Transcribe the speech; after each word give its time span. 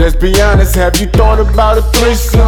Let's 0.00 0.16
be 0.16 0.32
honest, 0.40 0.76
have 0.76 0.96
you 0.96 1.08
thought 1.08 1.40
about 1.40 1.76
a 1.76 1.82
threesome? 1.92 2.40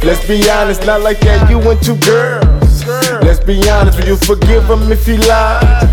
Let's 0.00 0.26
be 0.26 0.48
honest, 0.48 0.86
not 0.86 1.02
like 1.02 1.20
that, 1.20 1.50
you 1.50 1.60
and 1.60 1.76
two 1.84 1.96
girls. 2.00 2.80
Let's 3.20 3.40
be 3.40 3.60
honest, 3.68 4.00
will 4.00 4.08
you 4.08 4.16
forgive 4.16 4.64
him 4.64 4.90
if 4.90 5.04
he 5.04 5.18
lied? 5.18 5.84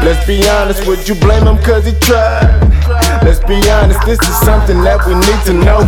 Let's 0.00 0.24
be 0.26 0.48
honest, 0.48 0.86
would 0.86 1.06
you 1.06 1.16
blame 1.16 1.46
him 1.46 1.58
cause 1.62 1.84
he 1.84 1.92
tried? 2.00 2.48
Let's 3.20 3.40
be 3.44 3.60
honest, 3.68 4.00
this 4.06 4.18
is 4.24 4.40
something 4.40 4.80
that 4.88 5.04
we 5.04 5.20
need 5.20 5.40
to 5.44 5.52
know. 5.52 5.84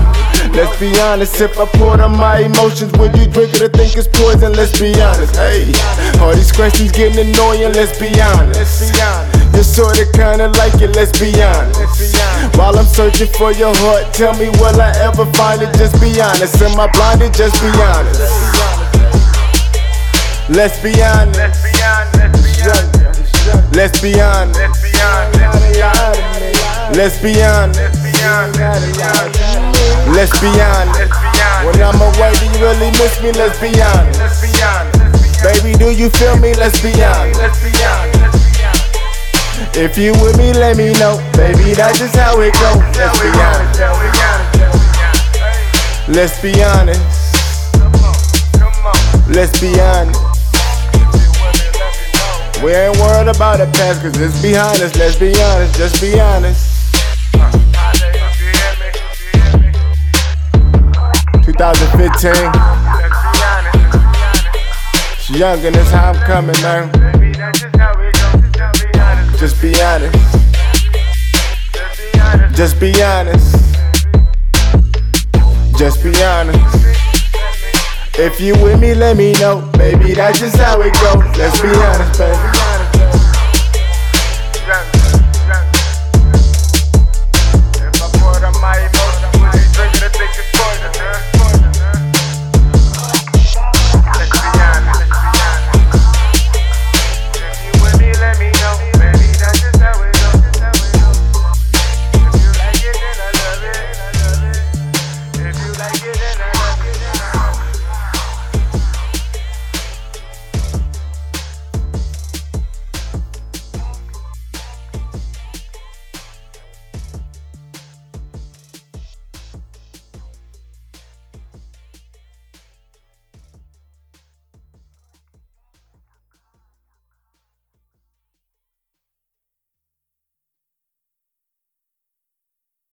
Let's 0.53 0.77
be 0.79 0.93
honest, 1.01 1.41
if 1.41 1.59
I 1.59 1.65
poured 1.81 2.01
on 2.01 2.13
my 2.19 2.41
emotions, 2.41 2.93
would 3.01 3.17
you 3.17 3.25
drink 3.33 3.55
it 3.57 3.63
or 3.63 3.73
think 3.73 3.97
it's 3.97 4.13
poison? 4.13 4.53
Let's 4.53 4.79
be 4.79 4.93
honest, 5.01 5.37
hey. 5.41 5.73
All 6.21 6.37
these 6.37 6.53
questions 6.53 6.93
getting 6.93 7.33
annoying, 7.33 7.73
let's 7.73 7.99
be 7.99 8.13
honest. 8.21 8.93
You're 9.57 9.65
sorta 9.65 10.05
kinda 10.13 10.53
like 10.61 10.77
it, 10.85 10.93
let's 10.95 11.17
be 11.19 11.33
honest. 11.41 12.20
While 12.61 12.77
I'm 12.79 12.85
searching 12.85 13.33
for 13.41 13.53
your 13.53 13.73
heart, 13.81 14.13
tell 14.13 14.37
me, 14.37 14.51
will 14.61 14.77
I 14.77 14.93
ever 15.01 15.25
find 15.33 15.63
it? 15.63 15.73
Just 15.81 15.97
be 15.97 16.21
honest. 16.21 16.61
Am 16.61 16.79
I 16.79 16.93
blinded? 16.93 17.33
Just 17.33 17.57
be 17.57 17.73
honest. 17.73 18.21
Let's 20.53 20.77
be 20.85 20.93
honest. 21.01 21.41
Let's 23.73 23.97
be 24.05 24.21
honest, 24.21 24.61
let's 24.61 24.77
be 24.77 25.73
honest. 25.81 26.21
Let's 26.93 27.17
be 27.25 27.41
honest. 27.41 27.81
Let's 30.13 30.37
be 30.37 30.53
honest. 30.61 31.17
When 31.65 31.81
I'm 31.81 31.97
away, 31.97 32.37
do 32.37 32.45
you 32.45 32.61
really 32.61 32.93
miss 33.01 33.17
me? 33.25 33.33
Let's 33.41 33.57
be 33.57 33.73
honest. 33.81 34.21
Let's 34.21 34.45
be 34.45 34.53
honest. 34.61 35.41
Baby, 35.41 35.73
do 35.81 35.89
you 35.97 36.11
feel 36.11 36.37
me? 36.37 36.53
Let's 36.61 36.77
be 36.85 36.93
honest. 37.01 37.41
If 39.73 39.97
you 39.97 40.13
with 40.15 40.37
me, 40.37 40.53
let 40.53 40.77
me 40.77 40.93
know. 40.95 41.17
Baby, 41.35 41.75
that's 41.75 41.99
just 41.99 42.17
how 42.17 42.41
it 42.41 42.53
goes. 42.55 42.83
Let's 42.99 43.21
be 43.23 43.31
honest. 43.41 43.81
Let's 46.09 46.43
be 46.43 46.63
honest. 46.63 47.01
Let's 49.29 49.61
be 49.61 49.81
honest. 49.81 50.21
We 52.63 52.73
ain't 52.73 52.99
worried 52.99 53.29
about 53.29 53.59
the 53.59 53.71
past, 53.73 54.03
cause 54.03 54.21
it's 54.21 54.43
behind 54.43 54.83
us. 54.83 54.95
Let's 54.97 55.17
be 55.17 55.33
honest. 55.41 55.77
Just 55.77 56.01
be 56.01 56.21
honest. 56.21 56.67
2015. 61.45 62.33
It's 65.13 65.31
young 65.31 65.65
and 65.65 65.77
it's 65.77 65.91
how 65.91 66.11
I'm 66.13 66.19
coming, 66.27 66.61
man. 66.61 67.10
Just 69.41 69.63
be 69.63 69.73
honest. 69.81 70.15
Just 72.55 72.79
be 72.79 73.03
honest. 73.03 73.57
Just 75.79 76.05
be 76.05 76.23
honest. 76.23 76.77
If 78.19 78.39
you 78.39 78.53
with 78.63 78.79
me, 78.79 78.93
let 78.93 79.17
me 79.17 79.33
know. 79.41 79.63
Baby, 79.79 80.13
that's 80.13 80.41
just 80.41 80.57
how 80.57 80.83
it 80.83 80.93
goes. 81.01 81.39
Let's 81.39 81.59
be 81.59 81.69
honest, 81.69 82.19
baby. 82.19 82.60